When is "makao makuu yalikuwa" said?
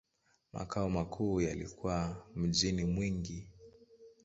0.53-2.25